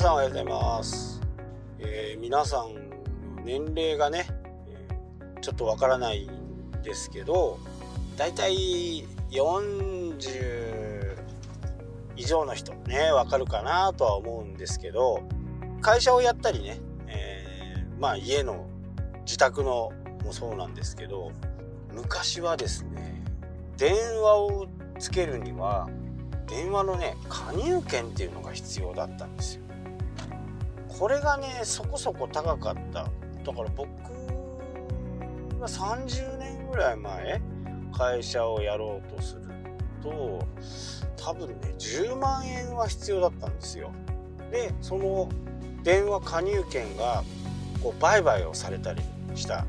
[0.00, 1.20] 皆さんおはようございます、
[1.78, 2.72] えー、皆さん
[3.44, 4.26] 年齢がね、
[4.66, 7.58] えー、ちょっとわからないんですけど
[8.16, 11.18] だいたい40
[12.16, 15.22] 以上の人ねわかるかなとは思うんですけど
[15.82, 18.70] 会社をやったりね、えー、まあ家の
[19.26, 19.92] 自宅の
[20.24, 21.30] もそうなんですけど
[21.92, 23.22] 昔はですね
[23.76, 24.66] 電話を
[24.98, 25.90] つけるには
[26.46, 29.69] 電話のね加入券っていうのが必要だったんですよ。
[31.00, 33.04] これがねそこそこ高かった。
[33.04, 33.10] だ
[33.54, 33.88] から僕
[35.58, 37.40] が30年ぐらい前
[37.96, 39.42] 会社をやろうとする
[40.02, 40.46] と
[41.16, 43.90] 多分ね10万円は必要だったんですよ。
[44.50, 45.30] でその
[45.82, 47.24] 電話加入券が
[47.82, 49.02] こう売買をされたり
[49.34, 49.64] した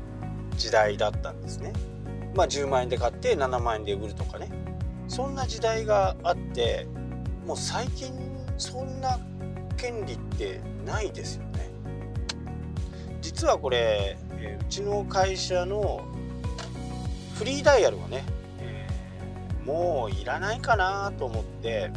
[0.58, 1.72] 時代だったんですね。
[2.34, 4.50] まあ10万円で買って7万円で売るとかね。
[5.08, 6.86] そんな時代があって
[7.46, 8.12] もう最近
[8.58, 9.18] そんな
[9.76, 11.70] 権利ってないですよね。
[13.20, 16.04] 実はこれ、えうちの会社の
[17.34, 18.24] フリーダイヤルをね、
[18.60, 18.88] え、
[19.64, 21.90] もういらないかなと思って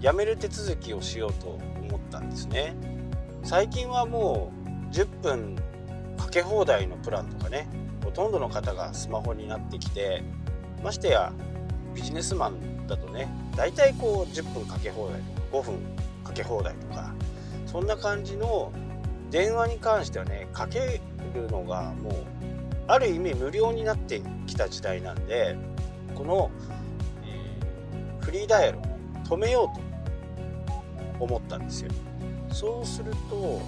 [0.00, 2.74] やめる手続きをしようと思ったんですね。
[3.44, 5.56] 最近はもう10分
[6.16, 7.68] かけ放題のプランとかね
[8.04, 10.22] ほとんどの方がスマホになってきて
[10.82, 11.32] ましてや
[11.94, 15.20] ビジネスマンだとね大体こう10分かけ放題
[15.52, 15.78] 5分
[16.24, 17.12] かけ放題とか
[17.66, 18.72] そんな感じの
[19.30, 21.00] 電話に関してはねかけ
[21.34, 22.12] るのがもう
[22.86, 25.56] ある意味無料になってきた時代なんで
[26.14, 26.50] この、
[27.24, 28.82] えー、フリーダイヤルを
[29.24, 31.90] 止めようと思ったんですよ。
[32.50, 33.62] そうすると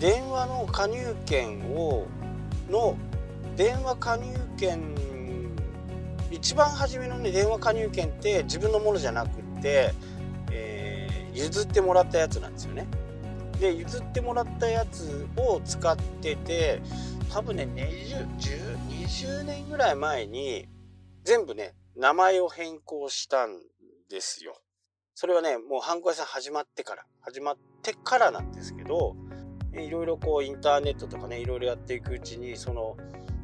[0.00, 2.06] 電話の加入券を
[2.70, 2.96] の
[3.56, 4.24] 電話加入
[4.56, 4.94] 券
[6.30, 9.92] 一番初めのね電話加入券って自分のものじゃなくって、
[10.50, 12.86] えー、譲ってもらったやつなんですよね。
[13.60, 16.82] で譲ってもらったやつを使ってて
[17.32, 18.26] 多分ね 20,
[18.88, 20.66] 20年ぐらい前に
[21.22, 23.60] 全部ね名前を変更したん
[24.10, 24.60] ですよ。
[25.14, 29.14] それはねもうハンコ屋さん始まってから始まってからなんですけど
[29.72, 32.96] いろいろこうインターネットとかねいろいろやっていくうちにその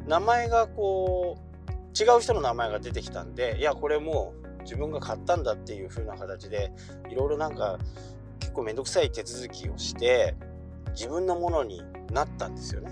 [0.06, 1.49] 名前がこう
[1.98, 6.72] 違う人の名前が出てきたんでいやこれもう自分が買ったんだっていう風な形で
[7.10, 7.78] いろいろなんか
[8.38, 10.34] 結構めんどくさい手続きをして
[10.92, 12.90] 自分のものになったんですよね。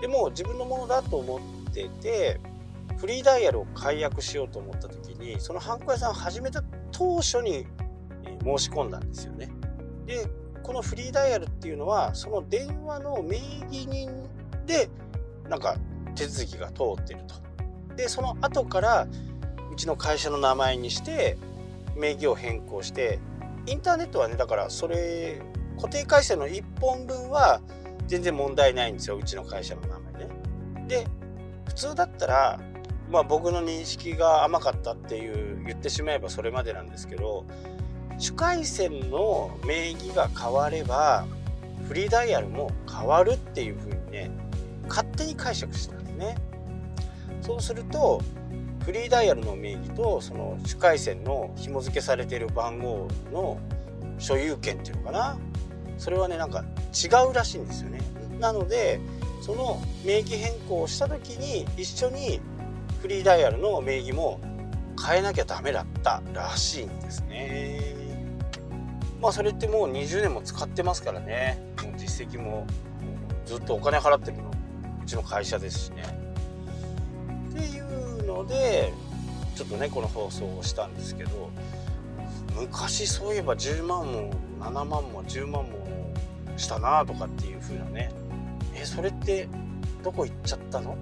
[0.00, 2.40] でも自分のものだと思ってて
[2.96, 7.66] フリーダイヤルを解約しようと思った時にそのハンコ屋さんを始めた当初に
[8.44, 9.50] 申し込んだんですよね。
[10.06, 10.26] で
[10.62, 13.36] このフリーダイヤルっていうのはその電話の名
[13.66, 14.10] 義人
[14.66, 14.88] で
[15.48, 15.76] なんか
[16.14, 17.34] 手続きが通ってると。
[17.96, 19.06] でその後から
[19.72, 21.36] うちの会社の名前にして
[21.96, 23.18] 名義を変更して
[23.66, 25.40] インターネットはねだからそれ
[25.76, 27.60] 固定回線の1本分は
[28.06, 30.28] 全然問題ないんですようちの会社の名前ね。
[30.88, 31.06] で
[31.66, 32.60] 普通だったら
[33.10, 37.46] まあ僕の認識が甘かったっていう言ってしまえばそれまでなんですけど
[38.18, 41.26] 主回線の名義が変われば
[41.88, 44.30] フリーダイヤルも変わるっていう風にね
[44.88, 46.36] 勝手に解釈したんですね。
[47.42, 48.22] そうすると
[48.84, 53.58] フリーダイヤルの名義とその主回線の紐付けされている番号の
[54.18, 55.38] 所有権っていうのかな。
[55.98, 58.00] それはねなんか違うらしいんですよね。
[58.40, 58.98] なので
[59.40, 62.40] その名義変更をした時に一緒に
[63.00, 64.40] フリーダイヤルの名義も
[65.04, 67.94] 変えなきゃダメだったらしいんですね。
[69.20, 71.60] まあそれってもう20年も使ってますからね。
[71.82, 72.66] もう実績も
[73.46, 74.50] ずっとお金払ってるの
[75.02, 76.21] うちの会社ですしね。
[78.32, 78.92] ので
[79.54, 81.50] ちょっとねこの放送をしたんですけど
[82.56, 85.70] 昔そういえば10万も7万も10万も
[86.56, 88.10] したなとかっていう風なね
[88.74, 89.48] えそれって
[90.02, 90.96] どこ行っちゃったの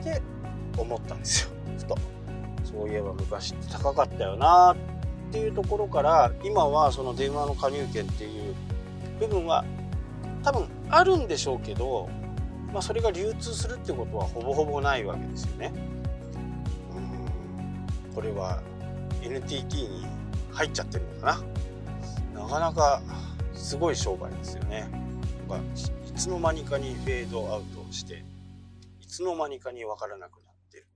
[0.00, 0.22] って
[0.76, 1.98] 思ったんですよふと
[2.64, 4.74] そういえば昔って高かったよな
[5.28, 8.54] っていうところから今はその電話の加入券っていう
[9.20, 9.64] 部分は
[10.42, 12.08] 多分あるんでしょうけど、
[12.72, 15.72] まあ、それが流通するってことはほぼほぼないわけですよね。
[18.18, 18.60] これは
[19.22, 20.04] NTT に
[20.50, 21.40] 入っちゃってるのか
[22.34, 22.42] な？
[22.42, 23.00] なかなか
[23.54, 24.90] すごい商売ですよね。
[26.04, 28.24] いつの間にかにフェードアウトして
[29.00, 30.86] いつの間にかに分からなくなってる。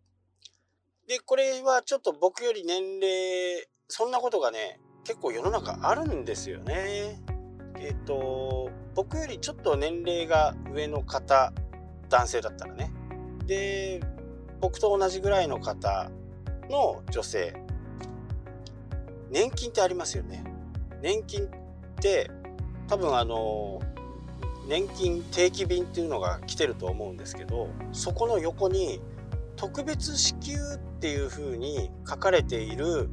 [1.07, 7.23] でこれはちょっと僕より年齢そんなことがね結構世の中あるんですよね。
[7.77, 11.53] えっ、ー、と僕よりちょっと年齢が上の方
[12.09, 12.93] 男性だったらね。
[13.47, 14.01] で
[14.61, 16.11] 僕と同じぐらいの方
[16.73, 17.55] の女性。
[19.31, 20.43] 年金ってありますよね。
[21.01, 21.49] 年金っ
[22.01, 22.31] て
[22.89, 23.81] 多分あの
[24.69, 29.01] 年金定期便っていうのが来てると思うんですけどそこの横に
[29.57, 33.09] 特別支給っていうふうに書かれている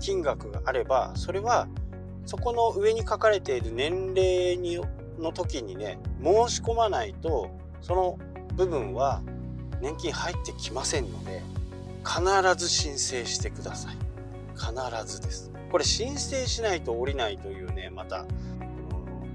[0.00, 1.68] 金額があればそれは
[2.26, 4.80] そこの上に書かれている年齢に
[5.18, 7.50] の時にね申し込まないと
[7.80, 8.18] その
[8.54, 9.22] 部分は
[9.80, 11.42] 年金入ってきませんので
[12.04, 12.22] 必
[12.56, 13.96] ず申請してください。
[14.54, 14.72] 必
[15.06, 15.50] ずです。
[15.70, 18.26] これ申請しないと降りないというねまた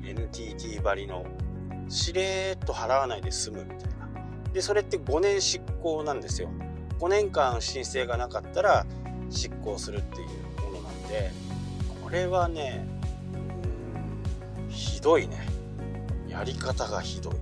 [0.04, 1.26] NTT ばりの
[1.90, 4.10] しれっと払わないで済むみたいな。
[4.54, 6.50] でそれって5年執行なんですよ。
[7.00, 8.86] 5年間申請がなかったら
[9.30, 11.32] 執行するっていうものなんで
[12.04, 12.86] これはね
[14.70, 15.48] ひどいね。
[16.28, 17.34] やり方がひどい。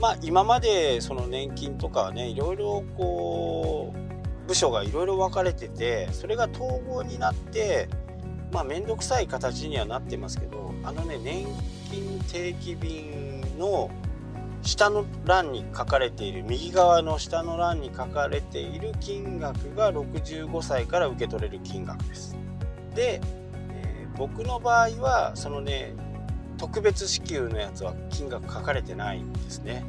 [0.00, 7.88] まあ今までその年金とかはねいろいろこう部署がいろいろ分かれててそれが統合になって
[8.50, 11.46] まあ面倒くさい形にはなってますけどあのね年
[11.90, 13.90] 金定期便の
[14.62, 22.36] 下の欄に書かれている右側の下の欄に書かれている金額が65歳から受け取れる金額です。
[22.94, 23.20] で、
[23.72, 25.94] えー、僕の場合はそのね
[26.60, 29.82] 特別支給のやつは金額書かれてないんですね。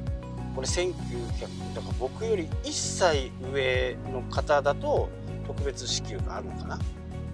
[0.56, 5.10] これ1900だから僕より1歳上の方だと
[5.46, 6.80] 特別支給があるのかな。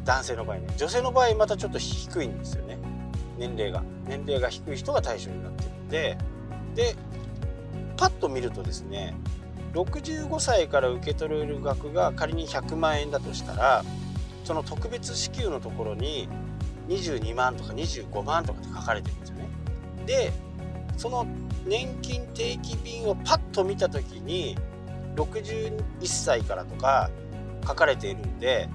[0.06, 0.68] 男性の場合ね。
[0.76, 2.80] 女性の場合またちょっと低いんですよね。
[3.38, 3.84] 年齢が。
[4.08, 6.18] 年齢が低い人が対象になってるんで。
[6.74, 6.96] で
[7.96, 9.16] パッと見るとですね
[9.74, 13.84] 65歳から受け取れる額が仮に100万円だとしたら
[14.46, 16.30] その特別支給のところに
[16.88, 19.50] 22万とか25万とかって書かれてるんですよね。
[20.06, 20.32] で
[20.98, 21.28] その
[21.66, 24.58] 年金定期便をパッと見た時に
[25.16, 27.10] 61歳からとか
[27.68, 28.70] 書かれているんで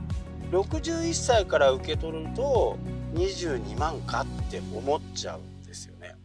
[0.50, 2.78] 61歳から受け取ると
[3.14, 6.16] 22万かって思っちゃうんですよね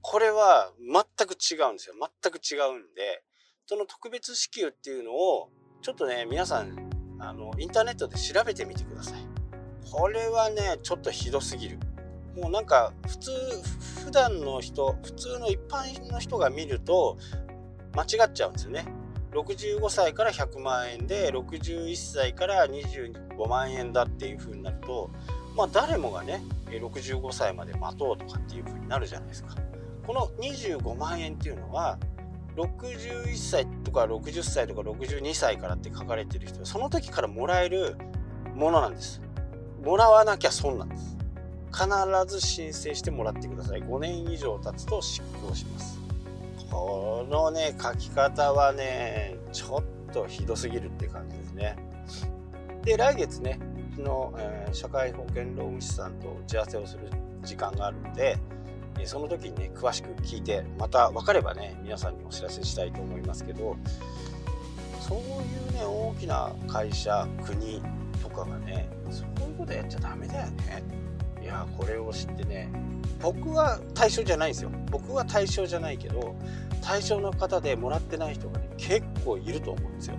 [0.00, 1.94] これは全く違うんですよ。
[1.94, 3.22] 全く違うんで、
[3.66, 5.50] その特別支給っていうのを、
[5.82, 6.90] ちょっとね、皆さん、
[7.20, 9.39] あの、インターネットで調べてみてください。
[9.90, 11.78] これはね、ちょっとひどすぎる。
[12.36, 13.30] もうなんか、普通、
[14.04, 17.18] 普段の人、普通の一般の人が見ると、
[17.94, 18.86] 間違っちゃうんですよね。
[19.32, 25.10] 65歳から100万円で、61歳から25万円だっていう風になると、
[25.56, 29.56] まあ誰もがね、65歳まで待とうとかっていう風になるじゃないですか。
[30.06, 31.98] この25万円っていうのは
[32.56, 37.96] 61歳とか60歳とか62歳からって書かれてる人その時からもらえる
[38.54, 39.22] ものなんです
[39.82, 41.16] もらわなきゃ損なんです。
[41.72, 41.88] 必
[42.26, 43.82] ず申請してもらってください。
[43.82, 45.98] 5年以上経つと執行します。
[46.70, 51.76] このね書き方はねちょっとひどすぎるって感じですね。
[52.82, 53.58] で来月ね
[53.96, 57.10] 昨日、えー、社会保険労務士さんと打ち合わせをする
[57.42, 58.38] 時間があるんで
[58.98, 63.76] えその時にね詳しく聞いてまた分かればね皆さんにお知らせしたいと思いますけど
[65.00, 67.82] そういうね大きな会社国
[68.22, 68.88] とかがね
[69.60, 70.82] ことやっちゃダメだよね。
[71.42, 72.70] いやこれを知ってね
[73.20, 74.70] 僕は対象じゃないんですよ。
[74.90, 76.34] 僕は対象じゃないけど
[76.82, 80.16] 対象の方でもらってない人がね結構いると思うんですよ、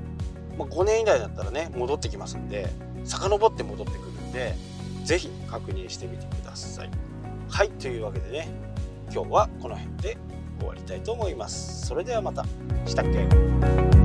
[0.58, 2.70] まあ、5年以内だったらね戻ってきますんで
[3.04, 4.56] 遡って戻ってくるんで
[5.04, 6.90] 是非確認してみてください。
[7.50, 8.50] はいというわけでね
[9.12, 10.18] 今日はこの辺で
[10.60, 11.88] 終わりたいと思います。
[11.88, 12.46] それではまた。
[12.86, 14.01] したっけ？